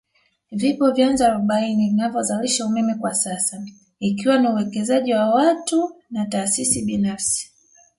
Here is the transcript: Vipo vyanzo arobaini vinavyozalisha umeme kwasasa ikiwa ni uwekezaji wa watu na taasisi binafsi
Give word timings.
Vipo 0.51 0.91
vyanzo 0.91 1.21
arobaini 1.25 1.89
vinavyozalisha 1.89 2.65
umeme 2.65 2.93
kwasasa 3.01 3.65
ikiwa 3.99 4.37
ni 4.39 4.47
uwekezaji 4.47 5.13
wa 5.13 5.29
watu 5.35 5.95
na 6.11 6.25
taasisi 6.25 6.81
binafsi 6.85 7.51